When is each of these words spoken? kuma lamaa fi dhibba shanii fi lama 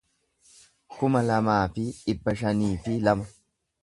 kuma 0.93 1.21
lamaa 1.27 1.59
fi 1.75 1.85
dhibba 2.05 2.35
shanii 2.43 2.71
fi 2.87 2.97
lama 3.09 3.29